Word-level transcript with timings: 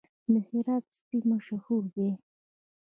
د 0.31 0.33
هرات 0.47 0.85
سپي 0.97 1.19
مشهور 1.31 1.83
دي 1.95 2.09